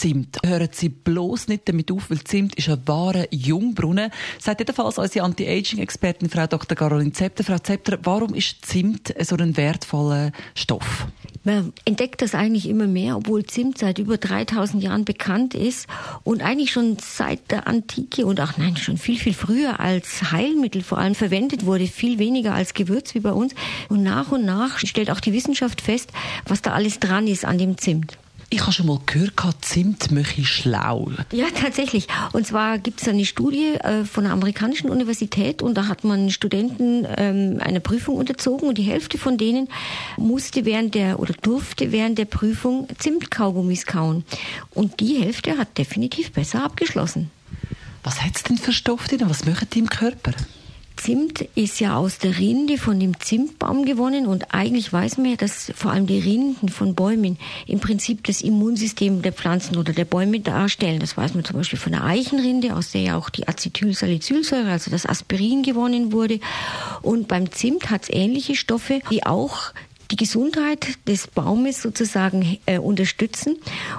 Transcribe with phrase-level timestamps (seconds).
[0.00, 0.38] Zimt.
[0.42, 4.10] Hören Sie bloß nicht damit auf, weil Zimt ist ein wahrer Jungbrunnen.
[4.38, 6.74] Sagt jedenfalls unsere Anti-Aging-Expertin Frau Dr.
[6.74, 7.44] Caroline Zepter.
[7.44, 11.06] Frau Zepter, warum ist Zimt so ein wertvoller Stoff?
[11.44, 15.86] Man entdeckt das eigentlich immer mehr, obwohl Zimt seit über 3000 Jahren bekannt ist
[16.24, 20.82] und eigentlich schon seit der Antike und auch nein, schon viel, viel früher als Heilmittel
[20.82, 23.54] vor allem verwendet wurde, viel weniger als Gewürz wie bei uns.
[23.90, 26.10] Und nach und nach stellt auch die Wissenschaft fest,
[26.46, 28.16] was da alles dran ist an dem Zimt.
[28.52, 31.12] Ich habe schon mal gehört, Zimt mache schlau.
[31.30, 32.08] Ja, tatsächlich.
[32.32, 36.30] Und zwar gibt es eine Studie äh, von einer amerikanischen Universität und da hat man
[36.30, 39.68] Studenten ähm, einer Prüfung unterzogen und die Hälfte von denen
[40.16, 44.24] musste während der oder durfte während der Prüfung Zimtkaugummis kauen.
[44.74, 47.30] Und die Hälfte hat definitiv besser abgeschlossen.
[48.02, 49.20] Was hat es denn für Stoff drin?
[49.30, 50.32] Was machen die im Körper?
[51.00, 55.36] Zimt ist ja aus der Rinde von dem Zimtbaum gewonnen und eigentlich weiß man ja,
[55.36, 60.04] dass vor allem die Rinden von Bäumen im Prinzip das Immunsystem der Pflanzen oder der
[60.04, 61.00] Bäume darstellen.
[61.00, 64.90] Das weiß man zum Beispiel von der Eichenrinde, aus der ja auch die Acetylsalicylsäure, also
[64.90, 66.38] das Aspirin gewonnen wurde.
[67.00, 69.72] Und beim Zimt hat es ähnliche Stoffe, die auch
[70.10, 73.56] die Gesundheit des Baumes sozusagen äh, unterstützen.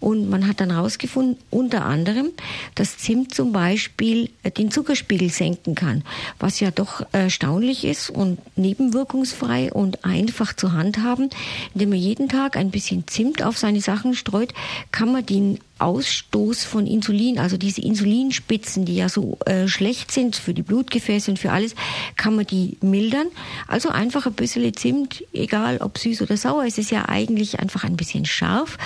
[0.00, 2.30] Und man hat dann herausgefunden, unter anderem,
[2.74, 6.04] dass Zimt zum Beispiel äh, den Zuckerspiegel senken kann,
[6.38, 11.30] was ja doch erstaunlich ist und nebenwirkungsfrei und einfach zu handhaben.
[11.74, 14.52] Indem man jeden Tag ein bisschen Zimt auf seine Sachen streut,
[14.92, 20.36] kann man den Ausstoß von Insulin, also diese Insulinspitzen, die ja so äh, schlecht sind
[20.36, 21.74] für die Blutgefäße und für alles,
[22.16, 23.26] kann man die mildern.
[23.66, 27.84] Also einfach ein bisschen Zimt, egal ob süß oder sauer, es ist ja eigentlich einfach
[27.84, 28.78] ein bisschen scharf.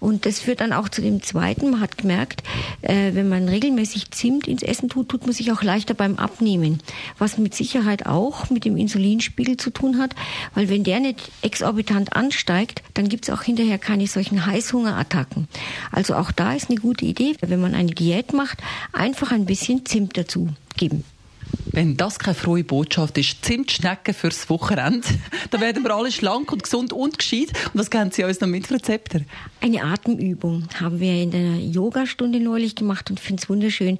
[0.00, 1.70] Und das führt dann auch zu dem zweiten.
[1.70, 2.42] Man hat gemerkt,
[2.82, 6.80] äh, wenn man regelmäßig Zimt ins Essen tut, tut man sich auch leichter beim Abnehmen.
[7.18, 10.14] Was mit Sicherheit auch mit dem Insulinspiegel zu tun hat,
[10.54, 15.48] weil wenn der nicht exorbitant ansteigt, dann gibt es auch hinterher keine solchen Heißhungerattacken.
[15.92, 18.58] Also auch da ist eine gute Idee, wenn man eine Diät macht,
[18.92, 21.04] einfach ein bisschen Zimt dazu geben.
[21.72, 25.06] Wenn das keine frohe Botschaft ist, Zimtschnecken fürs Wochenende,
[25.50, 27.48] dann werden wir alle schlank und gesund und gescheit.
[27.72, 29.24] Und was geben Sie uns noch mit Rezepte?
[29.60, 33.98] Eine Atemübung haben wir in der Yogastunde neulich gemacht und finde es wunderschön.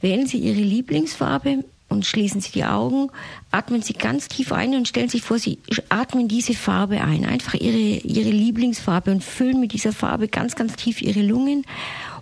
[0.00, 3.10] Wählen Sie Ihre Lieblingsfarbe und schließen Sie die Augen,
[3.50, 5.58] atmen Sie ganz tief ein und stellen sich vor, Sie
[5.90, 10.76] atmen diese Farbe ein, einfach Ihre, Ihre Lieblingsfarbe und füllen mit dieser Farbe ganz, ganz
[10.76, 11.66] tief Ihre Lungen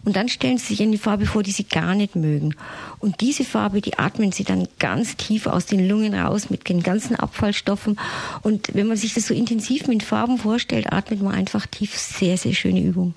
[0.04, 2.54] und dann stellen Sie sich eine Farbe vor, die Sie gar nicht mögen.
[2.98, 6.82] Und diese Farbe, die atmen Sie dann ganz tief aus den Lungen raus mit den
[6.82, 7.98] ganzen Abfallstoffen.
[8.42, 11.96] Und wenn man sich das so intensiv mit Farben vorstellt, atmet man einfach tief.
[11.98, 13.14] Sehr, sehr schöne Übung.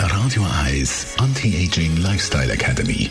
[0.00, 3.10] Radio Eyes Anti-Aging Lifestyle Academy.